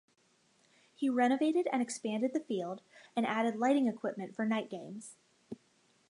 [0.95, 2.81] He renovated and expanded the field
[3.15, 5.15] and added lighting equipment for night games.